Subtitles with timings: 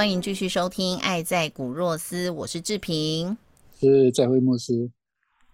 [0.00, 3.36] 欢迎继续收听《爱在古若斯》，我是志平，
[3.78, 4.90] 是在会牧师。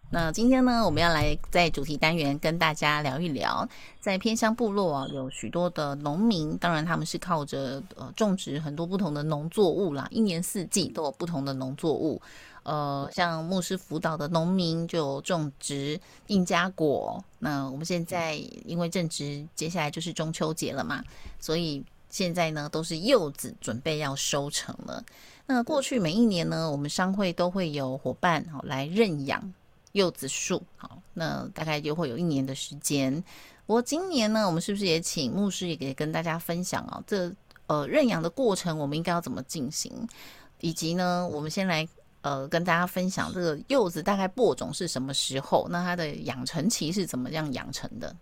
[0.08, 12.22] 那今天呢，我们要来在主题单元跟大家聊一聊，在偏乡部落啊，有许多的农民，当然他们是靠着呃种植很多不同的农作物啦，一年四季都有不同的农作物。
[12.62, 17.20] 呃，像牧师辅导的农民就种植印加果。
[17.40, 21.02] 那我们现在因为正值接下来就是中秋节了嘛，
[21.40, 21.84] 所以。
[22.08, 25.04] 现在呢，都是柚子准备要收成了。
[25.46, 29.52] 那过去每一年呢，我们商会都会有伙伴好来认养
[29.92, 33.22] 柚子树，好，那大概就会有一年的时间。
[33.66, 37.02] 不过今年呢，我们是不是也请牧师也给跟大家分享啊？
[37.06, 37.32] 这
[37.66, 39.92] 呃认养的过程，我们应该要怎么进行？
[40.60, 41.86] 以及呢，我们先来
[42.22, 45.68] 呃跟大家分享这个柚子大概播种是什么时候？
[45.68, 48.14] 那它的养成期是怎么样养成的？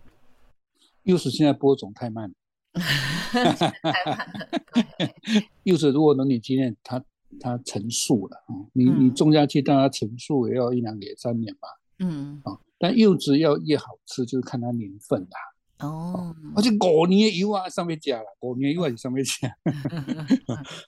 [1.03, 2.31] 柚子现在播种太慢。
[5.63, 7.03] 柚子 如果能你今天它
[7.41, 11.69] 它成熟了啊，你你种下去，让它成熟也要一两年三年吧。
[12.01, 15.87] 嗯啊，但柚子要越好吃，就是看它年份啦。
[15.87, 19.57] 哦，而且五年以外上面加了，五年以外上面加。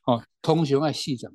[0.02, 1.32] 好，通常爱细长，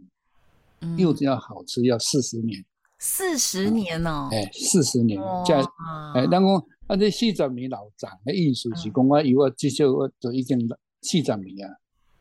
[0.97, 2.65] 柚子要好吃要四十年。
[2.99, 5.59] 四十年哦，哎，四十年加
[6.13, 6.67] 哎，然后。
[6.91, 10.59] 啊，这四十米老长的意思是讲，我以我至少我就已经
[11.01, 11.71] 四十米啊。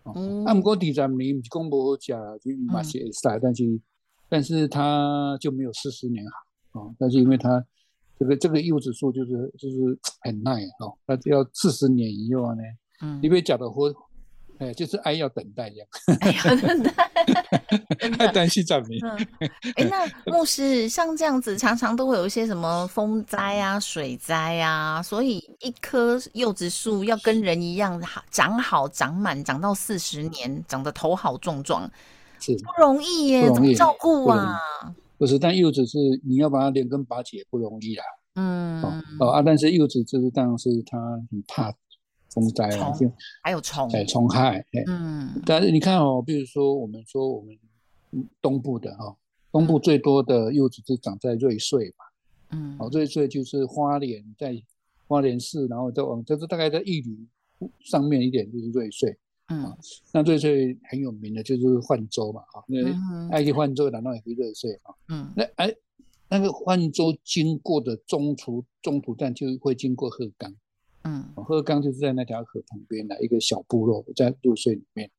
[0.05, 0.45] 哦。
[0.47, 3.81] 啊，不过二十米不是讲无好食，就嘛是会晒，但是
[4.29, 6.25] 但是它就没有四十年
[6.73, 6.95] 好哦。
[7.01, 7.67] 但是因为它
[8.17, 12.63] 这个这个柚子树就是就是很耐哦，它要四十年以后呢，
[13.03, 13.93] 嗯，你别讲的活。
[14.61, 15.89] 哎，就是爱要等待一样，
[16.61, 16.93] 等待，
[18.19, 19.01] 太担心长命。
[19.75, 31.91] 哎，那牧师像这样子，常常都会有一些什么风灾啊、水灾啊，所以一棵柚子树要跟人一样好长好长满，长到四十年，长得头好壮壮，
[32.39, 34.61] 是不容易耶，怎么照顾啊？
[35.17, 38.05] 不是，但柚子是你要把它连根拔起也不容易啦。
[38.35, 38.83] 嗯，
[39.19, 40.99] 哦啊，但是柚子就是当然是它
[41.31, 41.73] 很怕。
[42.31, 43.11] 风灾啊，就
[43.43, 47.59] 还有虫，哎，虫害，嗯，但是你看哦，比如说我们说我们
[48.41, 49.17] 东部的哈，
[49.51, 52.05] 东部最多的柚子是长在瑞穗嘛，
[52.51, 54.55] 嗯，哦，瑞穗就是花莲在
[55.09, 57.29] 花莲市，然后再往就是大概在玉里
[57.81, 59.19] 上面一点就是瑞穗，
[59.49, 59.77] 嗯，
[60.13, 64.95] 那瑞穗很有名的就是换州嘛，哈，那爱去换州，难道也是瑞穗啊？
[65.09, 65.75] 嗯，那哎，
[66.29, 70.55] 那个换州经过的中途中途站就会经过鹤冈。
[71.05, 75.11] 嗯，鹤冈就是在那条河旁边的一个小部落，在入水里面。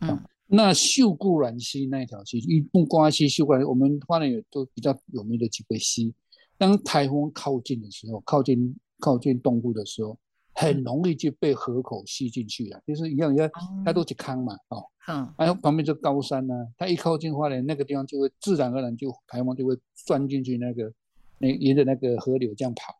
[0.00, 6.12] 嗯，那秀固兰溪那一条溪，一木瓜溪、秀固峦，我们花莲有都比较有名的几个溪。
[6.58, 10.18] 当台风靠近的时候，靠近靠近东部的时候，
[10.52, 12.82] 很容易就被河口吸进去了。
[12.86, 13.50] 就是一样，一样，
[13.84, 20.92] 它都是坑嘛，哦，嗯，然后旁边就高山呢，它一靠近花莲那个地方，就会自然而然就台风就会钻进去那个
[21.38, 22.94] 那沿着那个河流这样跑，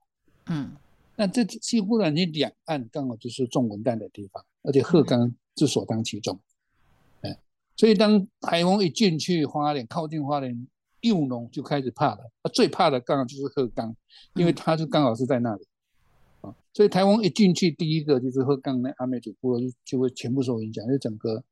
[0.46, 0.70] 嗯。
[1.20, 2.10] 那这西湖呢？
[2.10, 6.40] 你两岸刚好就是种文旦的地方，而且鹤冈是首当其冲，
[7.20, 7.38] 哎，
[7.76, 10.66] 所以当台风一进去花莲，靠近花莲，
[11.02, 12.20] 幼农就开始怕了。
[12.54, 13.94] 最怕的刚好就是鹤冈，
[14.32, 15.66] 因为它就刚好是在那里
[16.40, 16.56] 啊。
[16.72, 21.44] 所以台风一进去，第一个就是鹤冈那阿美族部落就就会全部受影响，就整个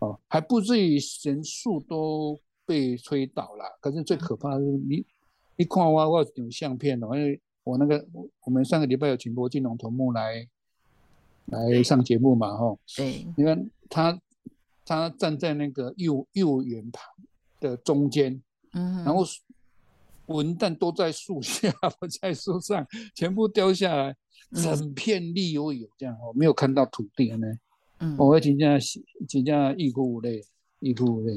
[0.00, 2.36] 哦，还不至于全树都
[2.66, 3.78] 被吹倒了。
[3.80, 5.06] 可是最可怕的是你，
[5.54, 7.40] 你看我我有相片哦，因为。
[7.64, 8.04] 我那个，
[8.44, 10.46] 我们上个礼拜有请罗金龙头目来
[11.46, 12.76] 来上节目嘛，哈。
[12.96, 13.26] 对。
[13.36, 14.20] 你看他，
[14.84, 17.04] 他站在那个幼幼园旁
[17.60, 18.42] 的中间，
[18.72, 19.24] 嗯，然后
[20.26, 24.16] 文旦都在树下， 不在树上，全部掉下来，
[24.52, 27.46] 整片绿油油这样哦，没有看到土地呢。
[28.00, 28.16] 嗯。
[28.18, 28.76] 我会请假，
[29.28, 30.42] 请假一哭无泪，
[30.80, 31.34] 一哭无泪。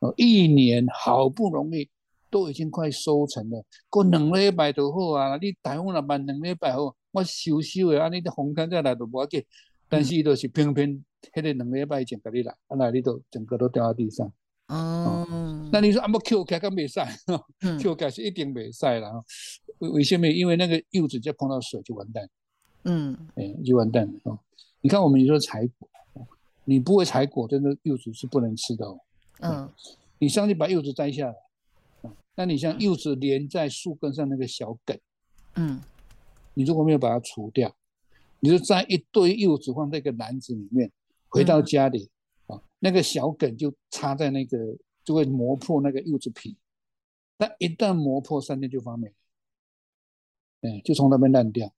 [0.00, 1.88] 哦，一年好不容易。
[2.30, 5.38] 都已经快收成了，过两礼拜就好啊！
[5.40, 9.42] 你台风若慢两礼拜好，我收收的，啊，你的风干再来就无要紧。
[9.88, 11.02] 但是伊都是偏偏
[11.32, 14.30] 迄个两礼拜前甲你来，啊来你都整个都掉到地上。
[14.68, 15.26] 哦，
[15.72, 17.00] 那你说啊，要 Q 开敢袂使？
[17.80, 19.10] Q 开是一定袂使啦。
[19.78, 20.26] 为为什么？
[20.26, 22.28] 因为那个柚子就碰到水就完蛋。
[22.84, 24.38] 嗯，哎，就完蛋了哦。
[24.82, 25.88] 你看我们有时候采果，
[26.66, 29.00] 你不会采果，真的柚子是不能吃的哦。
[29.40, 29.68] 嗯，
[30.18, 31.34] 你上去把柚子摘下来，
[32.38, 34.96] 那你像柚子连在树根上那个小梗，
[35.56, 35.80] 嗯，
[36.54, 37.74] 你如果没有把它除掉，
[38.38, 40.88] 你就摘一堆柚子放在一个篮子里面，
[41.28, 42.08] 回到家里
[42.46, 42.62] 啊。
[42.78, 44.56] 那个小梗就插在那个，
[45.02, 46.56] 就会磨破那个柚子皮。
[47.36, 49.12] 但一旦磨破，三天就发霉，
[50.60, 51.68] 嗯，就从那边烂掉。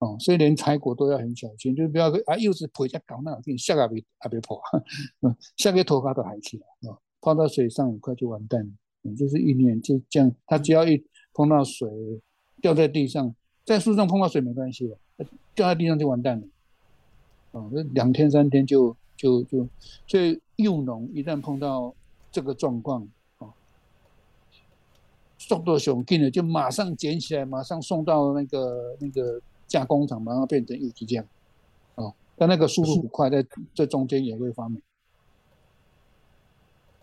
[0.00, 4.60] 哦，所以连采果都要很小心，就不要啊柚子皮再搞那给你下个别啊别破，
[5.26, 8.70] 嗯，下个头发都还起来啊，泡到水上很快就完蛋。
[9.16, 11.02] 就是一年就这样，它只要一
[11.32, 11.88] 碰到水，
[12.60, 13.34] 掉在地上，
[13.64, 16.46] 在树上碰到水没关系的，掉在地上就完蛋了。
[17.52, 18.96] 哦，那两天三天就。
[19.14, 19.68] 就就，
[20.04, 21.94] 所以幼农一旦碰到
[22.32, 23.06] 这个状况，
[23.38, 23.54] 啊，
[25.38, 31.24] 速度熊劲的，就马上捡起来，马上送到那个那个加工厂，马上变成有机酱，
[31.94, 34.80] 哦，但那个速度很快，在这中间也会发霉。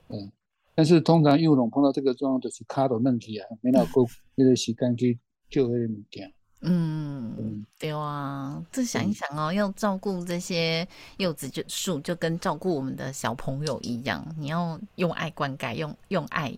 [0.09, 0.29] 嗯，
[0.79, 6.33] 但是通常幼龙碰到这个状况，就是卡到问题啊，没那够那个时间去救那个物件。
[6.61, 10.87] 嗯，对啊，这想一想哦，要照顾这些
[11.17, 16.57] 柚子就树，就跟照顾我们的小朋友一样，你要用爱灌溉，用用爱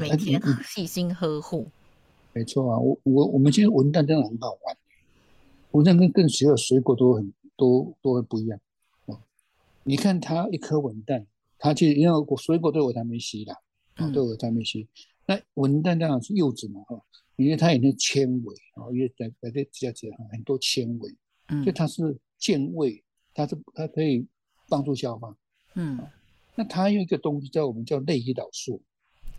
[0.00, 1.68] 每天细心呵护。
[2.32, 4.76] 没错啊，我我我们现在文旦真的很好玩，
[5.72, 8.58] 文旦跟更其他水果都很都都会不一样
[9.04, 9.18] 哦。
[9.82, 11.26] 你看它一颗文旦，
[11.58, 13.54] 它其实因为水果都有维他命 C 的，
[14.12, 14.86] 都有维他命 C，
[15.26, 17.02] 那文旦当然是柚子嘛，哈。
[17.36, 21.12] 因为它有那纤维啊，因为在在这比较讲很多纤维，
[21.48, 23.02] 嗯，所以它是健胃，
[23.34, 24.24] 它是它可以
[24.68, 25.36] 帮助消化，
[25.74, 25.98] 嗯，
[26.54, 28.80] 那它有一个东西叫我们叫类胰岛素，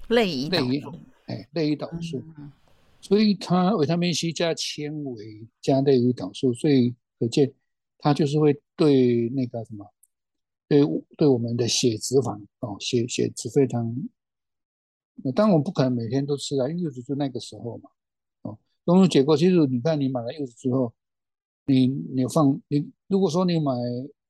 [0.09, 2.21] 类胰岛素，哎，类胰岛素，
[3.00, 7.53] 所以它维他命 C 加纤维加类胰岛素，所以可见
[8.00, 9.89] 它就是会对那个什么，
[10.67, 10.81] 对
[11.17, 13.95] 对我们的血脂肪哦，血血脂非常。
[15.23, 17.89] 那当然我不可能每天都吃啊，因为柚子就那个时候嘛。
[18.41, 20.94] 哦，冬日结构其实你看你买了柚子之后，
[21.65, 23.71] 你你放你如果说你买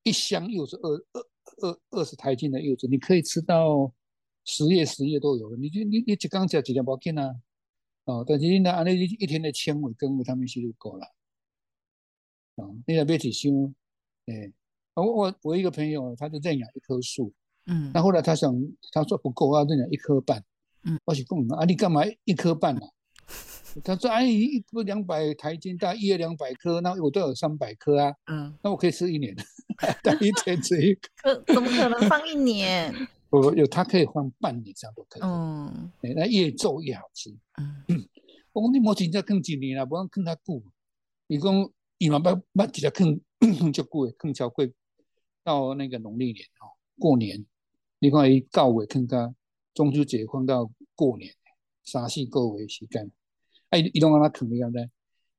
[0.03, 1.25] 一箱柚子二二
[1.61, 3.91] 二二十台斤的柚子，你可以吃到
[4.43, 5.55] 十月十月都有。
[5.55, 7.35] 你就你你只刚吃几条包斤啊？
[8.05, 11.05] 哦，但是你那按那一天的纤维跟维他命 C 就够了。
[12.57, 13.51] 啊，你也别去想，
[14.27, 14.53] 哎，
[14.95, 17.31] 我我我一个朋友他就认养一棵树，
[17.67, 18.53] 嗯，那后来他想
[18.91, 20.43] 他说不够，要认养一棵半。
[20.83, 22.87] 嗯，我是讲啊，你干嘛一棵半啊？
[23.83, 28.13] 他说：“哎，一棵两百台斤，大概一两百棵，那我都有三百棵啊。
[28.27, 29.35] 嗯，那我可以吃一年，
[30.01, 32.93] 但一天吃一棵，怎么可能放一年？
[33.29, 35.23] 不有，它可以放半年这样都可以。
[35.23, 37.29] 嗯，那越做越好吃。
[37.89, 38.07] 嗯，
[38.53, 40.63] 我讲你莫真正放一年啦，不然放较久。
[41.27, 43.19] 你讲伊嘛要要直接放
[43.73, 44.71] 就贵，放超贵
[45.45, 47.45] 到那个农历年哦，过年
[47.99, 49.33] 你看伊到尾放到。
[49.75, 51.29] 中秋节放到过年，
[51.83, 53.11] 三四个月时间，
[53.71, 54.89] 哎，一动让他啃一样的，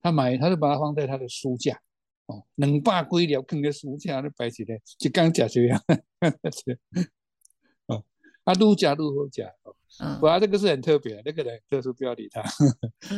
[0.02, 1.80] 他买他就把它放在他的书架，
[2.26, 5.82] 哦，两百几条啃在书架那摆起来，就刚夹这样，
[7.88, 8.04] 哦，
[8.44, 12.42] 啊，愈夹愈好夹，哦，嗯，哇，这个是很特别，那个人特殊，不要理他。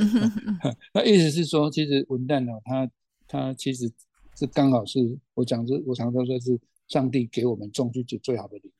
[0.95, 2.89] 那意思是说，其实文旦哦，他
[3.27, 3.93] 他其实
[4.37, 6.57] 是刚好是我讲是，我常常说是
[6.89, 8.73] 上帝给我们中秋节最好的礼物。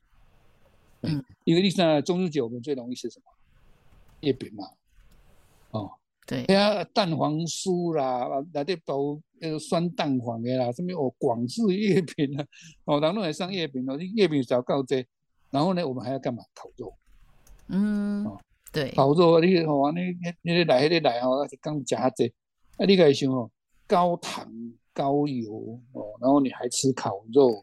[1.03, 3.33] 嗯，因为历史上中秋节我们最容易吃什么？
[4.21, 4.65] 月饼嘛，
[5.71, 5.93] 哦，
[6.27, 12.45] 对，呀，蛋黄酥啦，来点包那个酸蛋黄的啦，什么哦，广式月饼啊，
[12.85, 15.07] 哦，然后来上月饼哦，月饼少够这，
[15.51, 16.43] 然后呢，我们还要干嘛？
[16.53, 16.93] 烤肉，
[17.69, 18.41] 嗯，哦，
[18.73, 20.01] 对，烤肉，你哦，你
[20.43, 22.27] 你你来，你来哦，刚加这，
[22.77, 23.49] 啊，你可以想哦，
[23.87, 24.53] 高糖
[24.99, 27.63] 高油哦，然后你还吃烤肉，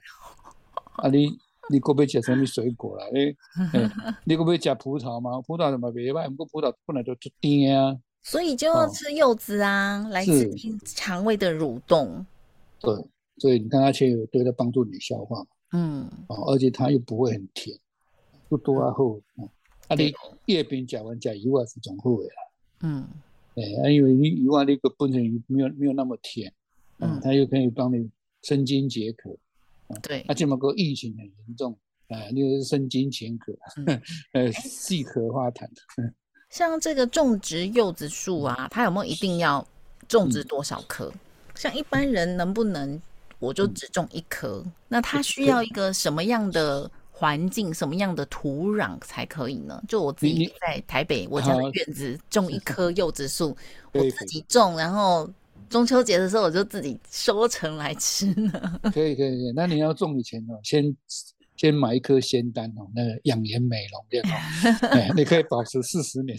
[0.96, 1.38] 啊，你。
[1.68, 3.06] 你可不可以吃什么水果啦？
[3.16, 3.36] 诶，
[4.24, 5.42] 你可不可以吃葡萄嘛？
[5.42, 6.30] 葡萄怎么袂歹？
[6.30, 7.98] 不过葡萄本来就就甜啊。
[8.22, 12.24] 所以就要吃柚子啊，来刺激肠胃的蠕动。
[12.80, 12.94] 对，
[13.40, 15.44] 所以你看它其实对它帮助你消化。
[15.72, 16.08] 嗯。
[16.28, 17.76] 哦，而且它又不会很甜，
[18.48, 19.20] 不多啊后。
[19.88, 20.14] 啊，你
[20.46, 22.52] 月饼加完加一万是总好的啦。
[22.82, 23.08] 嗯。
[23.56, 26.54] 哎，因为你一万那个本身没有没有那么甜，
[27.00, 28.10] 嗯，它又可以帮你
[28.44, 29.30] 生津解渴。
[30.02, 33.54] 对，啊，这么个疫情很严重，啊，又是生津乾渴，
[34.34, 35.70] 呃，细荷花坛。
[36.50, 39.66] 像这个种植柚子树啊，它有没有一定要
[40.08, 41.12] 种植多少棵？
[41.54, 43.00] 像一般人能不能
[43.40, 49.82] 我就只种一棵，那它需要一个什么样的环境、什么样的土壤才可以呢？
[49.88, 53.56] 就我自己在台北我家的院子种一棵柚子树，
[53.92, 55.30] 我自己种，然后
[55.70, 58.80] 中秋节的时候我就自己收成来吃呢。
[58.94, 60.96] 可以可以可以，那你要种以前哦，先。
[61.58, 66.38] 先买一颗仙丹哦，那个养颜美容的哦， 你可以保持四十年。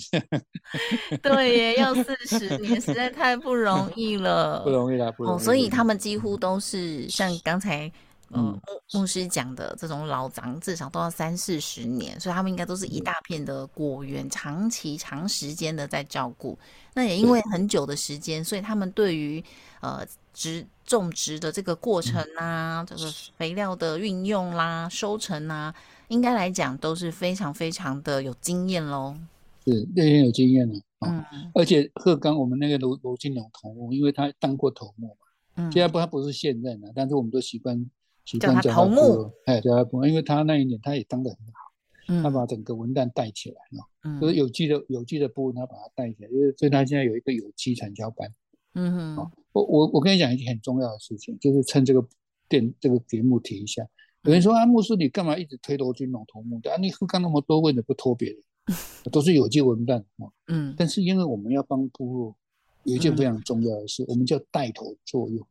[1.22, 5.34] 对耶，要四十年实在太不容易了， 不容易啦，不容易。
[5.34, 7.90] 哦，所以他们几乎都是像刚才
[8.30, 8.60] 嗯
[8.92, 16.58] 牧牧师讲的这种老长，至少都要三四十年，所以他们应该都是一大片的果园，长期长时间的在照顾。
[16.94, 19.42] 那也因为很久的时间，所以他们对于
[19.80, 20.06] 呃。
[20.38, 25.74] 植种植的这个过程啊，这个肥料的运用啦、收成啊，
[26.08, 29.16] 应该来讲都是非常非常的有经验喽。
[29.64, 30.78] 是，那些有经验的。
[31.06, 37.90] 嗯，而且鹤岗我们那个罗罗金龙头目，因为他当过头目嘛，嗯，现在不他不是现任了，但是我们都习惯
[38.26, 41.72] 习惯叫他头目，哎，叫他头目，因为他那一年他也当得很好，
[42.08, 48.30] 嗯，他把整个文旦带起来了，嗯，就是有机的有机的部分他把它带起来，因为所以他现在有一个有机产销班，
[48.74, 49.30] 嗯哼。
[49.56, 52.06] 我我我跟你讲一件很重要的事情，就是趁这个
[52.46, 53.82] 电这个节目提一下。
[54.24, 56.76] 有人说啊，牧师你干嘛一直推罗军龙头目的啊？
[56.76, 58.38] 你喝干那么多，为什么不拖别人？
[59.10, 60.28] 都是有机文旦啊。
[60.48, 60.74] 嗯。
[60.76, 62.36] 但是因为我们要帮部落，
[62.82, 65.46] 有一件非常重要的事，我们叫带头作用。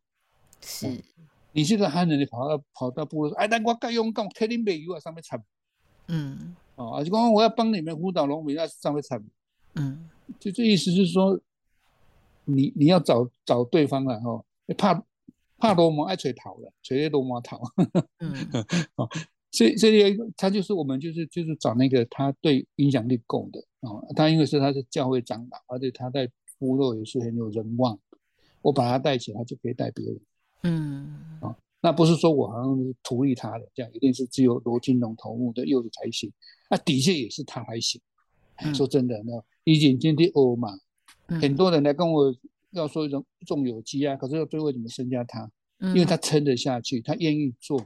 [0.60, 0.86] 是。
[1.56, 5.42] 你这个汉人，你跑到跑到部落说，哎，那我该用讲天林北油啊，上面惨。
[6.08, 6.54] 嗯。
[6.76, 9.20] 哦，啊，就讲我要帮你们辅导农民啊，上面惨。
[9.74, 10.08] 嗯。
[10.38, 11.40] 就这意思是说。
[12.48, 14.44] 你你要找找对方了哈，
[14.78, 15.04] 怕
[15.58, 17.60] 怕多么爱吹逃了，吹多么逃。
[18.20, 18.32] 嗯，
[18.94, 19.08] 哦，
[19.50, 27.98] 所以所以他就是我们就是就是找那个他对影响力够的啊，他因为是他是教会长老，而且他在部落也是很有人望，
[28.62, 30.20] 我把他带起来就可以带别人。
[30.62, 36.32] 嗯，啊，那不是说我好像是图利他的，这样一定是只有罗金龙头目的柚子才行，
[36.70, 38.00] 那底下也是他才行。
[38.74, 39.32] 说真的，那
[39.64, 40.70] 以前今天欧嘛。
[41.28, 42.32] 很多人来跟我
[42.70, 45.50] 要说一种种有机啊，可是最后怎么增加他？
[45.80, 47.84] 因为他撑得下去，他愿意做，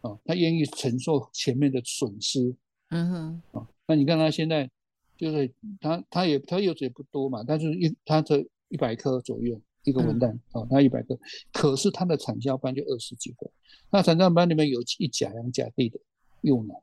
[0.00, 2.56] 哦，他愿意承受前面的损失。
[2.88, 4.70] 嗯哼，哦，那你看他现在
[5.16, 11.18] 就是他他也他柚子也不多嘛，但是一他这一百颗左右一个文旦哦，他一百个，
[11.52, 13.50] 可是他的产销班就二十几个，
[13.90, 16.00] 那产销班里面有一甲两甲地的
[16.40, 16.82] 柚农，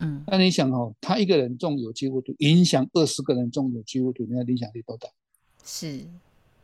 [0.00, 5.08] 嗯，那你想哦，他一个人种有机物土，影响二十个人种有机物土，你看影响力多大？
[5.62, 6.06] 是，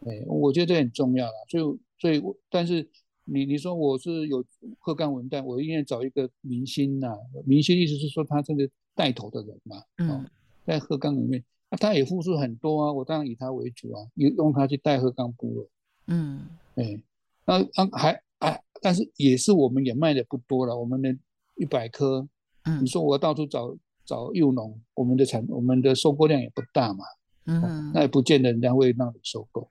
[0.06, 1.32] 哎，我觉得这很重要了。
[1.48, 2.88] 所以，所以，但是
[3.24, 4.42] 你你说我是有
[4.78, 7.14] 鹤岗文旦，我应该找一个明星呐。
[7.44, 10.26] 明星意思是说他这个带头的人嘛，嗯，
[10.64, 12.92] 在鹤岗里面，那他也付出很多啊。
[12.92, 15.68] 我当然以他为主啊，用用他去带鹤岗部落。
[16.06, 16.46] 嗯，
[16.76, 17.00] 哎，
[17.44, 21.16] 那啊还哎，但是也是我们也卖的不多了，我们的
[21.56, 22.26] 一百颗。
[22.64, 27.04] 嗯，你说我到处找找幼农，我们的产我们的收购量也不大嘛，
[27.46, 29.68] 嗯，那也不见得人家会让你收购，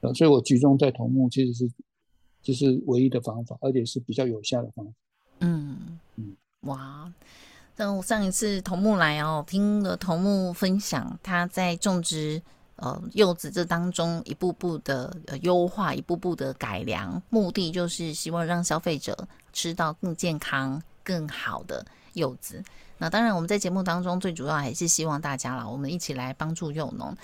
[0.00, 1.70] 呃，所以我集中在桐木其实是
[2.42, 4.92] 这是唯一的方法，而且是比较有效的方法。
[5.40, 7.12] 嗯嗯，哇，
[7.76, 12.40] 那我上一次桐木来哦，听了桐木分享他在种植
[12.76, 21.84] 呃柚子这当中一步步的优化，一步步的改良，目的就是希望让消费者吃到更健康、更好的。
[22.14, 22.64] 柚子，
[22.96, 27.14] 那当然，我们在节目当中最主要还是希望大家啦，我们一起来帮助柚农。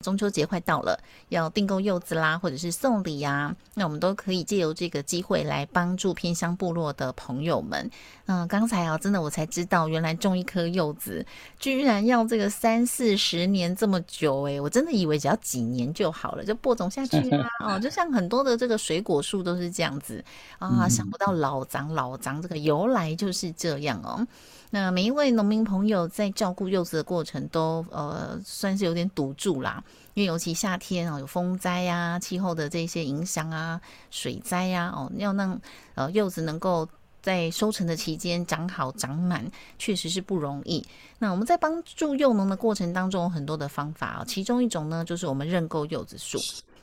[0.00, 7.90] 中秋节快到了，要订购柚子啦，或者是送礼呀，那我们都可以借由这个机会来帮助偏乡部落的朋友们。
[8.24, 11.24] 嗯，刚才啊，真的我才知道，原来种一颗柚子
[11.58, 17.46] 居然要这个三四十年这么久诶，我真的以为只要几年就好了，就播种下去啦。
[17.60, 20.24] 哦，就像很多的这个水果树都是这样子
[20.58, 24.26] 啊，想不到老长老长这个由来就是这样哦。
[24.72, 29.82] 那每一位农民朋友在照顾柚子的过程都呃算是有点堵住啦，
[30.14, 35.60] 因为尤其夏天啊有风灾呀、气候的这些影响啊、水灾呀哦，要让
[35.96, 36.88] 呃柚子能够
[37.22, 39.44] 在收成的期间长好长满，
[39.78, 40.84] 确实是不容易。
[41.18, 46.38] 那我们在帮助幼农的过程当中，有很多的方法啊，其中一种呢就是我们认购柚子树。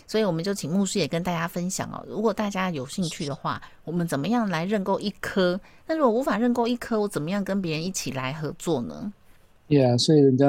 [0.10, 5.60] 所以我们就请牧师也跟大家分享哦，如果大家有兴趣的话，我们怎么样来认购一颗？
[5.86, 9.12] 那如果无法认购一颗，我怎么样跟别人一起来合作呢？
[9.67, 10.46] 对啊，所以人家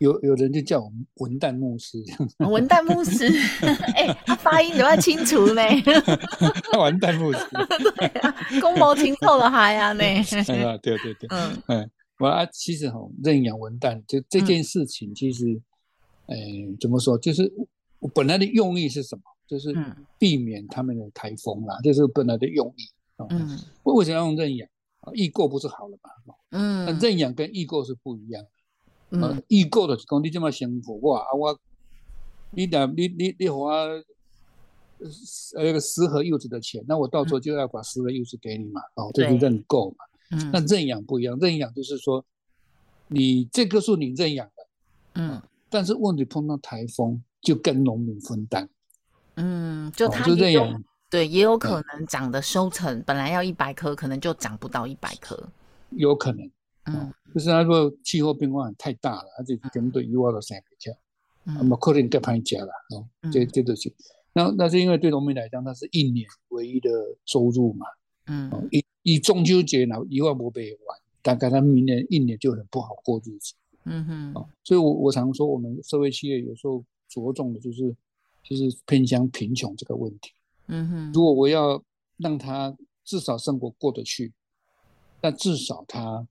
[0.00, 1.98] 有有人就叫我们文旦牧师，
[2.38, 3.26] 文旦牧师，
[3.96, 5.62] 哎，他发音都要清楚呢。
[6.78, 7.38] 文旦牧师，
[7.96, 10.02] 对啊，公谋清透的嗨呀呢。
[10.66, 15.60] 啊，对对对，嗯嗯，我啊，其实哈，认养文旦就这件事情，其实，
[16.26, 16.36] 哎，
[16.80, 17.50] 怎么说，就是。
[18.00, 19.22] 我本来的用意是什么？
[19.46, 19.74] 就是
[20.18, 22.82] 避免他们的台风啦，这是本来的用意
[23.16, 23.26] 啊。
[23.28, 24.66] 嗯，为为什么要用认养
[25.00, 25.12] 啊？
[25.12, 26.34] 易购不是好了嘛？
[26.52, 28.42] 嗯，那认养跟易购是不一样。
[29.10, 31.58] 嗯，易购的讲你这么辛苦哇啊我，
[32.50, 33.86] 你俩你你你花
[35.54, 39.96] 那个十盒柚子的钱，那我到时候就要把十盒柚子给你嘛，哦，这是认购嘛。
[40.30, 42.24] 嗯，那认养不一样，认养就是说，
[43.08, 44.66] 你这棵树你认养的，
[45.14, 48.68] 嗯，但是问题碰到台风就跟农民分担。
[49.34, 55.48] 嗯，就他也有对，也有可能长的收成本来要一百棵，可能就长不到一百棵，
[55.90, 56.48] 有可能。
[56.94, 60.92] 嗯，就是他说气候变化太大了，而且根本又要到三个家，
[61.44, 62.72] 那么可能更怕家了。
[62.94, 63.92] 哦，这这都是。
[64.32, 66.90] 那那是因为对农民来讲，那是一年唯一的
[67.24, 67.86] 收入嘛。
[68.26, 73.54] 嗯，以以中秋节呢，一万不被完，大概他明年一年就很不好过日子。
[73.84, 77.94] 嗯哼，哦，所以我我常说，我们社会企业有时候着重的就是。
[78.42, 80.32] 就是偏向贫穷这个问题。
[80.66, 81.80] 嗯哼，如果我要
[82.16, 84.32] 让他至少生活过得去，
[85.20, 86.26] 那至少他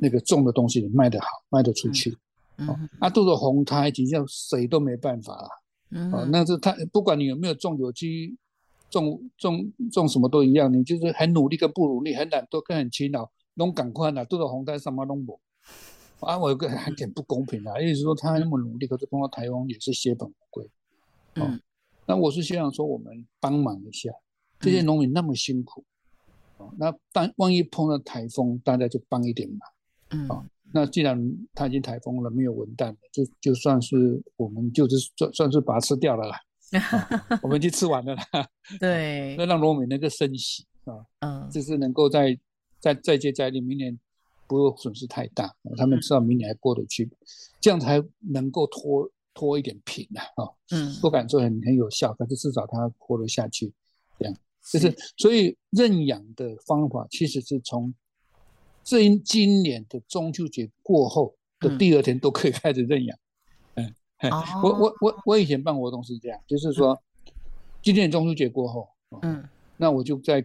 [0.00, 2.16] 那个种的东西卖得好，卖得出去。
[2.56, 5.48] 嗯，啊，都是红胎，底下谁都没办法了。
[5.90, 8.36] 嗯，哦，那是他不管你有没有种有机，
[8.90, 15.38] 种种种什么都一样，你就是很努力跟不努力，很懒惰跟很勤劳，拢赶快啦，都是红胎什么拢无。
[16.20, 20.68] 啊，我有个还点不公平啊，意思是说他那么努力，可是碰到台风也是血本无归。
[21.36, 21.60] 嗯，
[22.06, 24.10] 那我是希望说我们帮忙一下，
[24.58, 25.84] 这些农民那么辛苦，
[26.56, 29.60] 哦，那但万一碰到台风，大家就帮一点忙，
[30.10, 31.18] 嗯，哦，那既然
[31.54, 36.40] 它已经台风了，没有蚊蛋了，就就算是我们就是算算是把它吃掉了啦，
[37.42, 38.24] 我们已经吃完了啦，
[38.80, 42.38] 对，那让农民那个生息啊，嗯，就是能够在
[42.80, 43.98] 在再接再厉，明年
[44.46, 47.10] 不会损失太大，他们知道明年还过得去，
[47.60, 49.10] 这样才能够拖。
[49.34, 53.72] 拖一点平啊，哦，嗯，不敢说很很有效，但是至少它活得下去，
[54.18, 54.34] 这样。
[54.72, 54.92] 就是。
[55.16, 57.94] 所以认养的方法其实是从
[58.88, 63.18] 这今年的中秋节过后的第二天都可以开始认养，
[63.74, 63.94] 嗯，
[64.62, 66.98] 我我我我以前办活动是这样，就是说
[67.82, 68.88] 今年中秋节过后，
[69.20, 69.46] 嗯，
[69.76, 70.42] 那我就在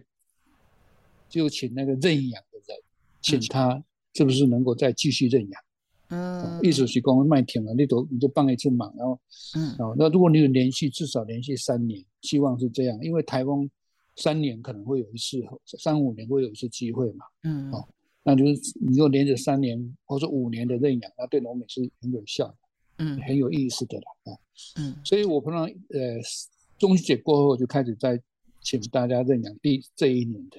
[1.26, 2.78] 就请那个认养的人，
[3.22, 5.62] 请他是不是能够再继续认养。
[6.08, 9.18] 嗯，意思是讲卖停了，你都你就帮一次忙，然后，
[9.56, 13.70] 嗯，哦，那如果你有连续至少连续三年，希望是这样，因为台风
[14.16, 15.42] 三年可能会有一次，
[15.78, 17.88] 三五年会有一次机会嘛，嗯，哦，
[18.24, 22.56] 那就是你就连着三年或者五年的认养，那对农民是很有效的，
[22.98, 24.38] 嗯，很有意思的了，啊，
[24.80, 26.18] 嗯，所以我碰到呃
[26.78, 28.20] 中秋节过后就开始在
[28.60, 30.58] 请大家认养第这一年的。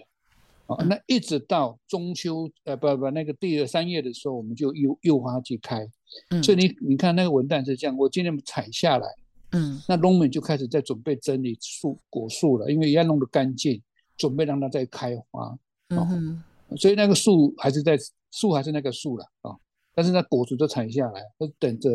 [0.67, 5.87] 哦，那一直到中秋，呃，不不，那个第二三月的时候，我们就柚柚花季开。
[6.31, 9.07] 嗯，所以你你看那个文旦是这样，我今天采下来，
[9.51, 13.79] 嗯，那农民就开始在准备整理树果树了，因为要弄得干净，
[14.17, 15.55] 准备让它再开花。
[15.89, 16.43] 嗯
[16.77, 17.97] 所以那个树还是在
[18.31, 19.55] 树还是那个树了啊，
[19.93, 21.89] 但是那果子都采下来，都等着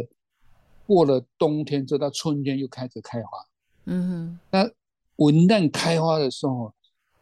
[0.86, 3.28] 过了冬天，直到春天又开始开花。
[3.84, 4.70] 嗯哼，那
[5.16, 6.72] 文旦开花的时候。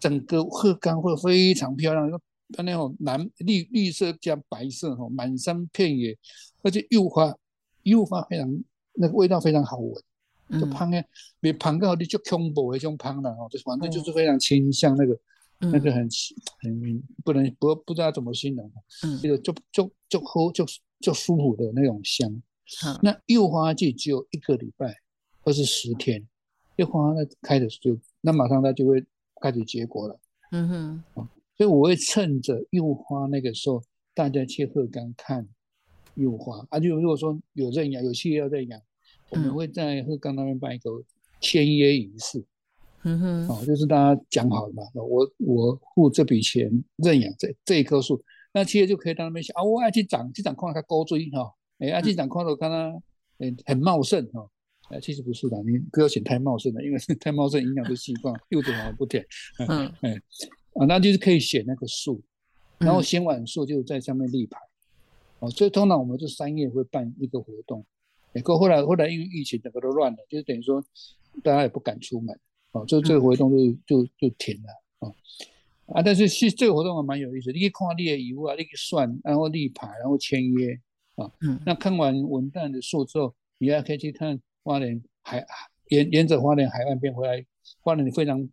[0.00, 2.08] 整个鹤岗会非常漂亮，
[2.52, 6.16] 它那种蓝绿绿色加白色哈，满山遍野，
[6.62, 7.34] 而且又花
[7.82, 8.48] 又花非常
[8.92, 9.92] 那个味道非常好闻，
[10.60, 11.02] 就香呢，
[11.40, 15.18] 比香到你就恐怖那种香了哦，就反正就是非常清香那个
[15.60, 16.08] 那个很
[16.60, 18.72] 很不能不不知道怎么形容，
[19.04, 20.64] 嗯，这个就就就喝就
[21.00, 22.42] 就舒服的那种香。
[23.02, 24.94] 那柚花季只有一个礼拜
[25.42, 26.26] 或是十天，
[26.76, 29.04] 柚花那开的就那马上它就会。
[29.40, 30.68] 开始结果了，嗯
[31.14, 33.80] 哼，所以我会趁着柚花那个时候，
[34.12, 35.48] 大家去鹤岗看
[36.16, 36.66] 柚花。
[36.70, 38.82] 啊，就如果说有认养，有企业要认养，
[39.30, 40.90] 我们会在鹤岗那边办一个
[41.40, 42.44] 签约仪式，
[43.02, 53.02] 嗯哼，哦，就是大家讲好了嘛，我我付这笔钱认养这这一棵树，那企业就可以到那边想啊，我爱去长，去长看它高追哈，哎，爱去长看到看它，
[53.38, 54.48] 嗯，很茂盛哈。
[54.90, 59.22] 哎，其实不是的，你不要选太茂盛的，因为 太茂盛影响是习惯， 柚子好不甜。
[59.58, 60.14] 嗯，哎，
[60.72, 62.22] 啊，那就是可以选那个树，
[62.78, 64.58] 然后选完树就在上面立牌。
[65.40, 67.84] 哦，所以通常我们就三月会办一个活动，
[68.32, 70.82] 哎，可后来后来因为疫情整个都乱了，就是等于说
[71.42, 72.34] 大家也不敢出门，
[72.72, 74.68] 哦，就这个活动就就就停了。
[75.00, 75.14] 哦，
[75.94, 80.78] 啊，但是是这个活动还蛮有意思，你可以看你的遗物啊，你可以算，然后立牌，然后签约
[81.16, 81.30] 啊。
[81.40, 84.40] 嗯，那看完文旦的树之后，你还可以去看。
[84.64, 85.42] 花莲海
[85.88, 87.42] 沿沿着花莲海岸边回来，
[87.80, 88.46] 花莲非常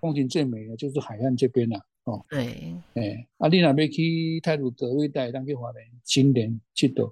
[0.00, 2.24] 风景最美的就是海岸这边了哦。
[2.30, 7.04] 对，哎，啊，你那边去泰鲁格威带，当去花莲青年去的，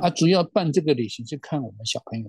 [0.00, 2.28] 啊，主要办这个旅行是看我们小朋友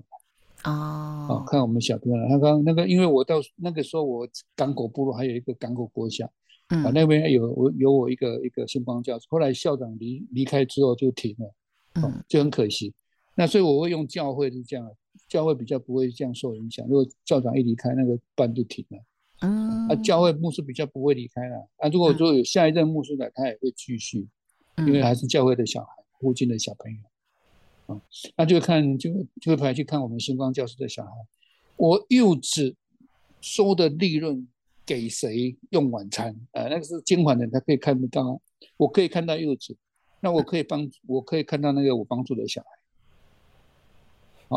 [0.65, 6.26] 哦，看我们小朋友，他刚那个，因为我到那个时候，我港口部落还有一个港口国小，
[6.67, 11.54] 啊，那边有我有我一个一个星光教室，后来校长离离开之后就停了，
[11.95, 12.93] 嗯，就很可惜。
[13.36, 14.91] 那所以我会用教会是这样，
[15.30, 16.86] 教会比较不会这样受影响。
[16.88, 18.98] 如果校长一离开，那个班就停了，
[19.41, 24.28] 嗯，啊，教会牧师比较不会离开了，啊，如果说有下一任牧师来，他也会继续，
[24.80, 27.00] 因为还是教会的小孩，附近的小朋友。
[28.36, 31.12] 那就看就就会跑去看我们星光教室的小孩，
[31.78, 32.75] 我柚子
[33.41, 34.47] 收的利润
[34.86, 36.36] 给谁用晚餐？
[36.52, 38.41] 呃，那个是监管人，他可以看得到，
[38.78, 39.78] 我可以看到柚子，
[40.19, 42.67] 那我可以帮，我可以看到那个我帮助的小孩。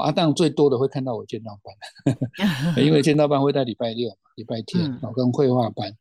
[0.01, 1.75] 啊，当然最多的会看到我剑道班，
[2.83, 5.95] 因为剑道班会在礼拜六、礼拜天，啊，跟绘画班，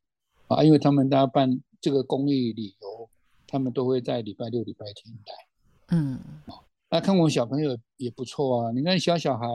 [0.48, 3.10] 啊，因为他们大家办这个公益旅游，
[3.46, 6.71] 他们都会在礼拜六、礼拜天来，嗯，啊。
[6.94, 9.48] 那看我小朋友也不错啊，你看小小孩，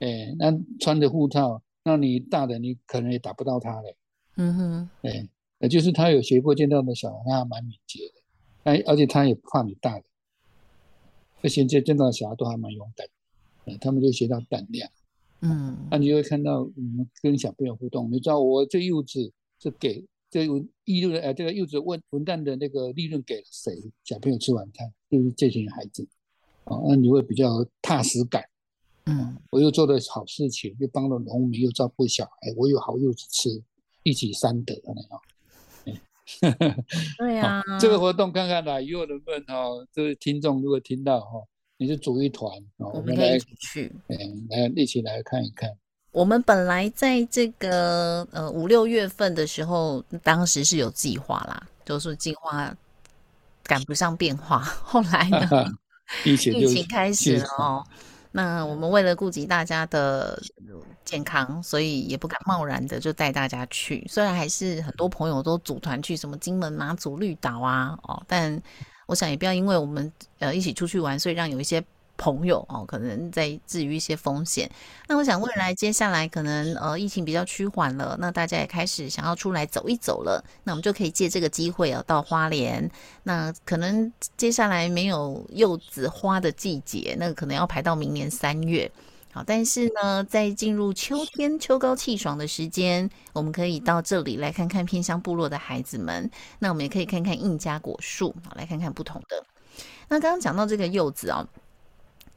[0.00, 3.96] 哎，那穿着护套，那你大的你可能也打不到他嘞。
[4.34, 5.28] 嗯哼，哎，
[5.60, 8.20] 也就是他有学过剑道的小孩，他还蛮敏捷的，
[8.64, 10.04] 哎，而且他也不怕你大的，
[11.40, 13.06] 这些剑剑道的小孩都还蛮勇敢，
[13.66, 14.90] 哎，他们就学到胆量。
[15.42, 20.44] 嗯，那你就会看到我们跟小朋友互动，你知道我这柚子是给这
[20.86, 23.92] 利润，呃，这个柚子文文旦的那个利润给了谁？
[24.02, 26.04] 小朋友吃晚餐，就是这群孩子。
[26.64, 28.42] 啊，那你会比较踏实感，
[29.06, 33.62] 嗯，我又做了好事情，又帮了农民，又照顾小孩，我有好柚子吃，
[34.02, 35.20] 一举三得的那种。
[37.18, 41.42] 对呀， 这个活动看看啦，以后能不能哈，这个听众如果听到哈，
[41.76, 45.70] 你就组一团，我们可以一起去，嗯，来一起来看一看。
[46.12, 52.74] 我们本来在这个呃五六月份的时候，当时是有计划啦，就是计划
[53.64, 55.46] 赶不上变化，后来呢？
[56.24, 57.84] 疫情疫情开始了哦，
[58.32, 60.40] 那我们为了顾及大家的
[61.04, 64.06] 健康，所以也不敢贸然的就带大家去。
[64.08, 68.60] 虽然还是很多朋友都组团去什么金门、马祖、绿岛啊，哦，但
[69.06, 71.84] 我想也不要因为我们呃一起出去玩，所以让有一些。
[72.16, 74.70] 朋友哦，可能在置于一些风险。
[75.08, 82.88] 那我想未来接下来可能呃疫情比较趋缓了，那大家也开始想要出来走一走了，那我们就可以借这个机会啊到花莲。
[83.24, 88.90] 那可能接下来没有柚子花的季节，那可能要排到明年三月。
[89.32, 96.30] 好，但是呢，在进入秋天秋高气爽的时间，我们可以到这里来看看偏乡部落的孩子们。
[96.60, 99.44] 那我们也可以看看印加果树，好来看看不同的。
[100.08, 101.44] 那刚刚讲到这个柚子啊。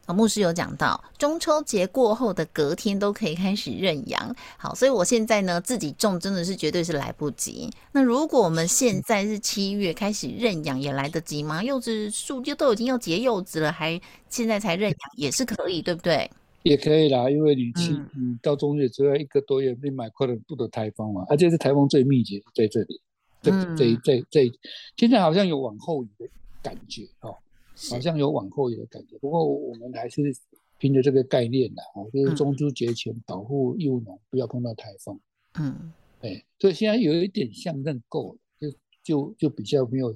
[0.08, 7.70] 啊，牧师有讲到中秋节过后的隔天都可以开始认养，好，所以我现在呢自己种真的是绝对是来不及。
[7.92, 11.62] 那如果我们现在是七月开始认养，也来得及吗？
[11.62, 16.32] 柚子树就都已经要结柚子了，还现在才认养也是可以，对不对？
[16.64, 23.02] 也可以啦，因为你七嗯到中月只要一个多月，你买快了不得台风嘛，而且是台风最密集在这里，
[23.42, 24.52] 这这这这
[24.96, 26.26] 现在好像有往后移的
[26.64, 27.36] 感觉哦。
[27.90, 30.22] 好像有往后移的感觉，不过我们还是
[30.80, 35.20] 凭着这个概念的啊，就是中秋节前保护务农，不要碰到台风。
[35.60, 38.72] 嗯，哎，所以现在有一点像认购，就
[39.04, 40.16] 就就比较没有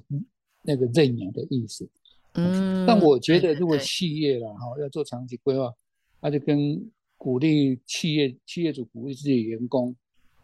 [0.62, 1.88] 那个认养的意思。
[2.34, 5.72] 嗯，但我觉得如果企业了哈要做长期规划，
[6.20, 9.94] 那就跟鼓励企业企业主鼓励自己员工，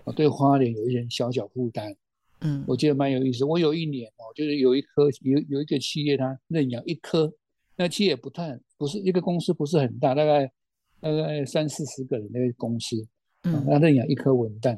[0.04, 1.96] 啊，对花莲有一点小小负担。
[2.40, 3.44] 嗯，我觉得蛮有意思。
[3.44, 7.32] 我有一年哦，就是有一颗有有一个企业，它认养一颗，
[7.76, 10.46] 那企业不太不是一个公司，不是很大，大概
[11.00, 12.96] 大概三四十个人那个公司，
[13.42, 14.76] 嗯，那认养一颗文旦，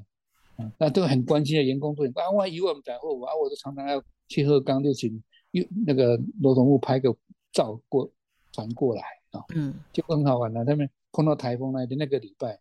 [0.57, 7.15] 啊，那都很关心的员工都很啊，万一我们在后啊，我都常常要去鹤岗，就请又那个罗总务拍个
[7.53, 8.11] 照过
[8.53, 10.65] 传过来啊，嗯，就很好玩了。
[10.65, 12.59] 他们碰到台风那天那个礼拜，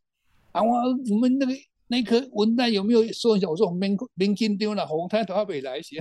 [0.52, 0.74] 啊，我
[1.12, 1.54] 我们那个。
[1.92, 3.50] 那颗文旦有没有说一下？
[3.50, 5.98] 我说明明金丢了，红太都北来些。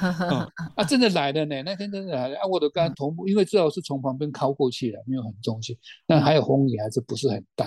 [0.74, 2.36] 啊，真的来了呢，那天真的来了。
[2.38, 5.76] 啊，我都刚同步，因为最好是从旁边靠过去了，没有很中心。
[6.06, 7.66] 但还有风雨还是不是很大。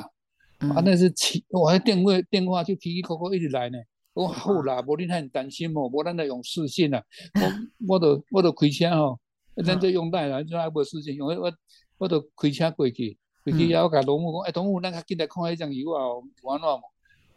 [0.57, 3.77] 啊，那是起，我还电话电话就提提扣扣一直来呢。
[4.13, 7.03] 我好啦，无你很担心哦，无咱来用视线啊。
[7.87, 9.19] 我我都我都开车哦，
[9.63, 11.53] 咱就用带啦，就还无视线，用我
[11.99, 16.01] 我都开车过去，过去要甲农务讲，哎，农务咱较紧来看一张油啊，
[16.41, 16.59] 完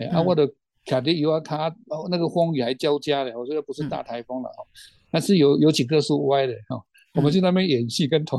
[0.07, 0.51] 啊，我的
[0.85, 1.75] 卡迪尤啊卡，
[2.11, 4.65] 那个风雨还交加的，我觉得不是大台风了哈，
[5.11, 6.83] 但是有有几棵树歪的哈，
[7.15, 8.39] 我们去那边演戏跟投，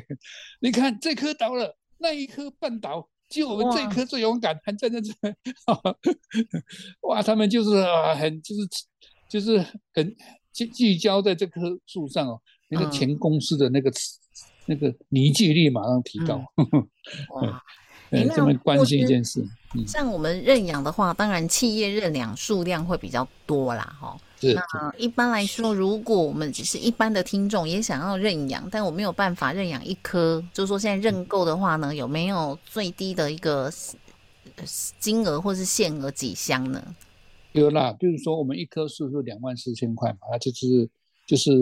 [0.60, 5.12] 你看这棵倒了，那一棵半倒，就我们这棵最勇敢，还站在这，
[7.08, 8.68] 哇，他们就是啊，很就是
[9.28, 10.14] 就是很
[10.52, 13.90] 聚聚焦在这棵树上哦，那个前公司的那个
[14.66, 16.42] 那个凝聚力马上提高。
[18.10, 19.44] 这么关心一件事。
[19.86, 24.18] 像我们认养的话，当然企业认养数量会比较多啦，哈。
[24.42, 33.70] 那一般来说，如果我们只是一般的听众也想要认养，但我没有办法认养一颗，就是说现在认购的话呢，有没有最低的一个
[34.98, 36.82] 金额或是限额几箱呢？
[37.52, 40.88] 有啦，比如说我们一棵树是两万四千块嘛，它就是
[41.26, 41.52] 就是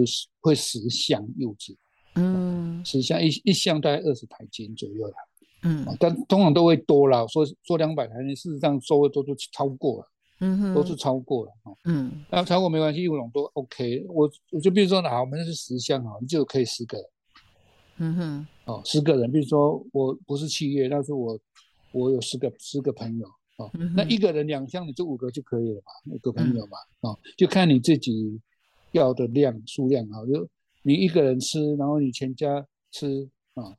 [0.40, 1.76] 会十箱柚子，
[2.14, 5.16] 嗯，十箱一一箱大概二十台斤左右啦。
[5.62, 10.08] 嗯，但通常都会多啦，说说两百台，事实上收的都都超过了。
[10.40, 11.76] 嗯哼，都是超过了哈。
[11.86, 14.06] 嗯，那超过没关系，一五龙都 OK。
[14.08, 16.96] 我我就比如说，好，我们是十箱哈，你就可以十个。
[17.96, 21.36] 嗯哼，哦，十个人，比如说我不是企业，但是我
[21.90, 28.40] 我有十个十个朋友哦，那一个人两箱，你就五个就可以了嘛，五个朋友嘛，哦，就看你自己
[28.92, 30.48] 要的量数量啊，就
[30.82, 33.74] 你一个人吃，然后你全家吃啊，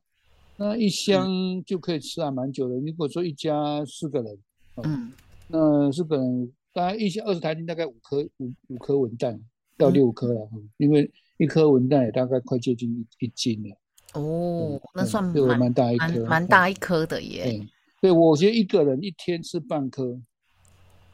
[0.60, 1.26] 那一箱
[1.66, 2.76] 就可以吃啊，蛮久的。
[2.76, 4.38] 如果说一家四个人，
[4.84, 5.12] 嗯。
[5.48, 9.40] 那四个人大概一箱二十台斤，大概五颗五五颗文旦
[9.78, 13.76] 到六颗了，因为一颗文旦也大概快接近一一斤了。
[14.14, 17.66] 哦，那算蛮大一颗，蛮大一颗的耶。
[18.00, 20.22] 对，我觉得一个人一天吃半颗，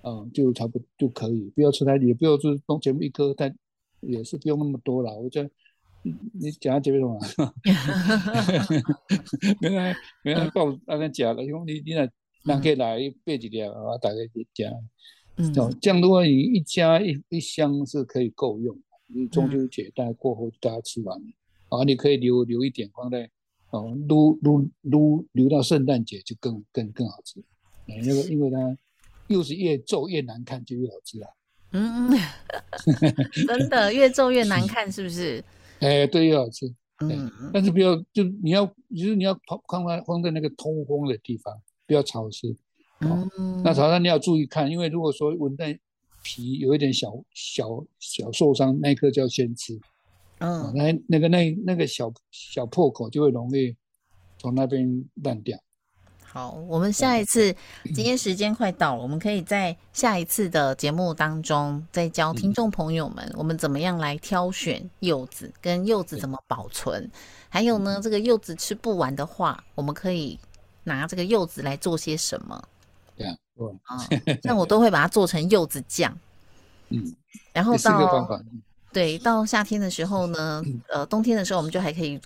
[0.03, 3.55] 嗯，就差不多就可以，不要吃太，也不要就是东全部一颗，但
[4.01, 5.17] 也是不用那么多了。
[5.17, 5.49] 我觉得
[6.33, 7.53] 你讲这边什么？
[9.61, 12.09] 原来原来报那个假的，因为你你那。
[12.47, 13.97] 那可以来备几条啊？
[13.97, 14.71] 大概一加，
[15.37, 18.79] 嗯，这样的话，你一家一一箱是可以够用。
[19.07, 21.25] 你中秋节大概过后大家吃完了，
[21.69, 23.27] 啊，你可以留留一点放在，
[23.71, 27.43] 哦，撸撸撸留到圣诞节就更更更好吃。
[27.87, 28.77] 那个 因为它
[29.25, 31.29] 又是越皱越难看，就越好吃啊。
[31.71, 32.11] 嗯，
[33.47, 35.43] 真的越皱越难看，是不是？
[35.79, 36.73] 哎，对，又好吃。
[36.99, 41.53] 嗯，但是不要就你要就是你要放放在放在那个通风的地方。
[41.87, 42.47] 不要潮湿，
[43.01, 43.29] 哦，
[43.63, 45.79] 那潮湿你要注意看，因为如果说蚊在
[46.23, 49.79] 皮有一点小小小受伤，那一颗就要先吃，
[50.39, 53.75] 嗯，那那个那那个小小破口就会容易
[54.39, 55.55] 从那边烂掉。
[56.35, 67.09] 好，我们下一次，今天时间快到了，我们可以在下一次的节目当中再教听众朋友们，我们怎么样来挑选柚子，跟柚子怎么保存，
[67.47, 70.37] 还有呢，这个柚子吃不完的话，我们可以。
[70.87, 72.63] 拿这个柚子来做些什么？
[73.17, 73.35] 对啊，
[73.85, 73.97] 啊，
[74.43, 76.15] 像我都会把它做成柚子酱。
[76.89, 77.15] 嗯，
[77.53, 78.39] 然后到
[78.93, 82.21] 对到夏天的时候呢，呃，冬天的时候我们就还可以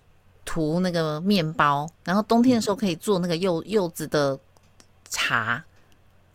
[0.50, 4.36] 涂那个面包，然后冬天的时候可以做那个柚柚子的
[5.08, 5.64] 茶，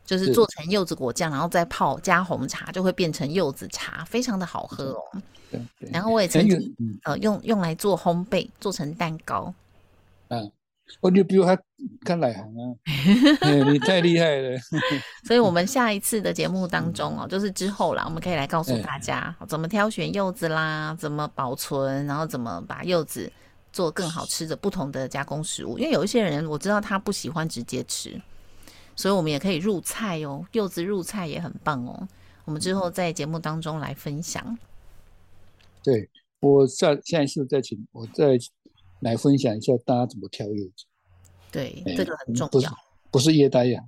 [0.07, 5.03] 就是做成柚子果酱，然后再泡加红茶，就会变成柚子茶，非常的好喝哦。
[5.51, 6.73] 对，然后我也曾经
[7.03, 9.53] 呃用用来做烘焙，做成蛋糕。
[10.29, 10.49] 嗯。
[11.01, 11.59] 我就比我还
[12.05, 12.61] 更来行啊！
[13.73, 14.59] 你太厉害了。
[15.27, 23.33] 所以，我们下一次的节目当中哦，就是之后啦，我们可以来告诉大家怎么挑选柚子啦，怎么保存，然后怎么把柚子
[23.75, 25.79] 做更好吃的不同的加工食物。
[25.79, 28.19] 因为有一些人我知道他不喜欢直接吃，
[28.97, 32.09] 所以我们也可以入菜哦，柚子入菜也很棒哦。
[32.47, 34.57] 我们之后在节目当中来分享。
[35.83, 36.09] 对
[36.41, 38.39] 我下下一次再请我再。
[39.01, 40.87] 来分享一下大家怎么挑柚子，
[41.53, 42.75] 对，这个很重要。
[43.11, 43.85] 不是越大越好，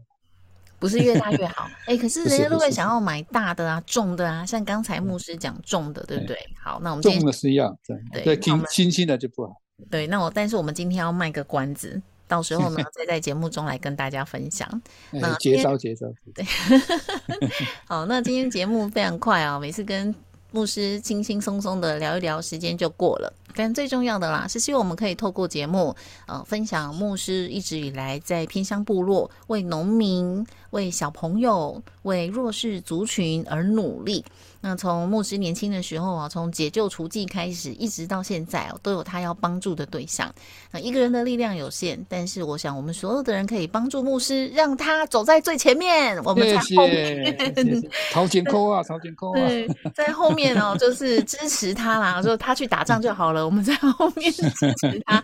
[0.78, 1.66] 不是越大越好。
[1.86, 6.36] 哎， 可是人家都会想要买大的啊，重的啊，像刚才牧师讲重的，对不对？
[6.62, 7.74] 好，那我们重的是要
[8.12, 9.54] 对对，轻轻轻的就不好。
[9.90, 14.68] 对，那我但是我们今天要卖个关子，到时候呢 再在节目中来跟大家分享。
[15.10, 16.44] 那节招节招，对。
[17.86, 20.14] 好，那今天节目非常快啊，每次跟
[20.50, 23.32] 牧师轻轻松松的聊一聊，时间就过了。
[23.54, 25.94] 但最重要的啦，是希望我们可以透过节目，
[26.26, 34.24] 呃，分享牧师一直以来在偏乡部落为农民、为小朋友、为弱势族群而努力。
[34.66, 40.28] 那从牧师年轻的时候啊，从解救雏妓开始，一直到现在哦，都有他要帮助的对象。
[40.72, 47.38] 那一个人的力量有限，但是我想我们所有的人可以帮助牧师，让他走在最前面，我们在后面。
[48.10, 49.38] 朝前 扣啊，朝前扣啊。
[49.38, 55.22] 对，在后面哦，就是支持他啦，说他去打仗就好了，我们在后面支持他。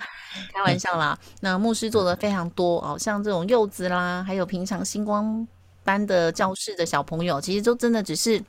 [0.55, 5.45] 开玩笑啦，那牧师做的非常多哦，像这种柚子啦，还有平常星光
[5.83, 8.41] 班的教室的小朋友，其实都真的只是。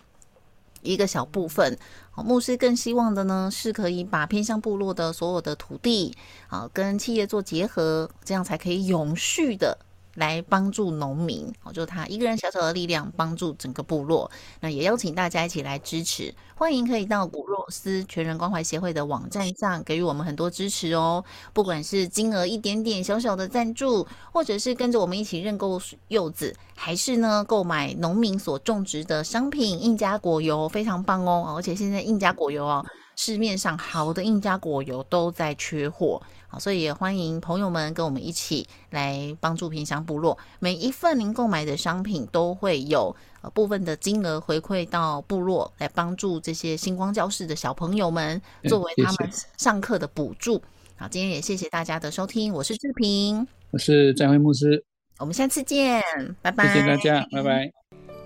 [0.84, 1.78] 一个小部分，
[2.16, 6.16] 牧师更希望的呢，是可以把偏向部落的所有的土地
[6.48, 9.78] 啊，跟企业做结合，这样才可以永续的
[10.16, 14.30] 来帮助农民，哦，就他一个人小小的力量帮助整个部落。
[14.60, 21.24] 那也邀请大家一起来支持，欢迎可以到古若斯全人关怀协会的网站上给予我们很多支持哦。
[21.52, 31.54] 不管是金额一点点小小的赞助，或者是跟着我们一起认购柚子，还是呢购买农民所种植的商品印加果油，非常棒哦。
[31.58, 32.86] 而且现在印加果油哦。
[33.16, 40.38] 市面上好的印加果油都在缺货，好，所以也欢迎朋友们跟我们一起来帮助平乡部落。
[40.60, 50.62] 每一份您购买的商品都会有呃部分的金额回馈到部落，来帮助这些星光教室的小朋友们，作为他们上课的补助。
[50.96, 54.84] 好，今天也谢谢大家的收听，我是志平，我是张辉牧师，
[55.20, 56.02] 我们下次见，
[56.42, 57.72] 拜拜，谢谢大家，拜拜。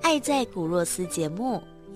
[0.01, 1.61] 爱在古若斯节目。